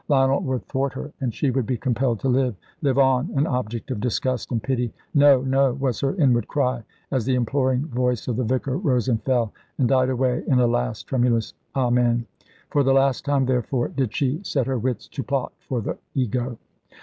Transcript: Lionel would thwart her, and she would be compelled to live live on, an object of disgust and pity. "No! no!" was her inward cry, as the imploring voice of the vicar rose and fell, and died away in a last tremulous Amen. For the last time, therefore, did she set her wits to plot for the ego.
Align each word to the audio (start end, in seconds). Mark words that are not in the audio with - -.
Lionel 0.07 0.41
would 0.41 0.65
thwart 0.67 0.93
her, 0.93 1.11
and 1.21 1.31
she 1.31 1.51
would 1.51 1.67
be 1.67 1.77
compelled 1.77 2.19
to 2.21 2.27
live 2.27 2.55
live 2.81 2.97
on, 2.97 3.29
an 3.35 3.45
object 3.45 3.91
of 3.91 3.99
disgust 3.99 4.51
and 4.51 4.63
pity. 4.63 4.91
"No! 5.13 5.41
no!" 5.43 5.73
was 5.73 5.99
her 5.99 6.15
inward 6.15 6.47
cry, 6.47 6.81
as 7.11 7.23
the 7.25 7.35
imploring 7.35 7.85
voice 7.85 8.27
of 8.27 8.35
the 8.37 8.43
vicar 8.43 8.77
rose 8.77 9.07
and 9.07 9.21
fell, 9.21 9.53
and 9.77 9.87
died 9.87 10.09
away 10.09 10.43
in 10.47 10.57
a 10.59 10.65
last 10.65 11.03
tremulous 11.05 11.53
Amen. 11.75 12.25
For 12.71 12.81
the 12.81 12.93
last 12.93 13.25
time, 13.25 13.45
therefore, 13.45 13.89
did 13.89 14.11
she 14.15 14.39
set 14.41 14.65
her 14.65 14.79
wits 14.79 15.07
to 15.09 15.21
plot 15.21 15.53
for 15.59 15.81
the 15.81 15.99
ego. 16.15 16.57